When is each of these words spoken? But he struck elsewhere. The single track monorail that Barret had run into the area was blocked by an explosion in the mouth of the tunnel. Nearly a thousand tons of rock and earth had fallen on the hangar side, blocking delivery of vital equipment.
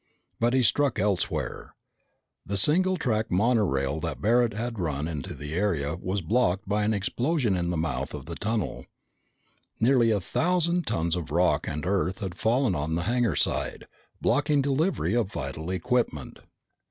But 0.39 0.55
he 0.55 0.63
struck 0.63 0.97
elsewhere. 0.97 1.75
The 2.43 2.57
single 2.57 2.97
track 2.97 3.29
monorail 3.29 3.99
that 3.99 4.19
Barret 4.19 4.53
had 4.53 4.79
run 4.79 5.07
into 5.07 5.35
the 5.35 5.53
area 5.53 5.93
was 5.95 6.21
blocked 6.21 6.67
by 6.67 6.83
an 6.85 6.91
explosion 6.95 7.55
in 7.55 7.69
the 7.69 7.77
mouth 7.77 8.15
of 8.15 8.25
the 8.25 8.33
tunnel. 8.33 8.87
Nearly 9.79 10.09
a 10.09 10.19
thousand 10.19 10.87
tons 10.87 11.15
of 11.15 11.29
rock 11.29 11.67
and 11.67 11.85
earth 11.85 12.17
had 12.17 12.33
fallen 12.33 12.73
on 12.73 12.95
the 12.95 13.03
hangar 13.03 13.35
side, 13.35 13.85
blocking 14.19 14.63
delivery 14.63 15.13
of 15.15 15.31
vital 15.31 15.69
equipment. 15.69 16.39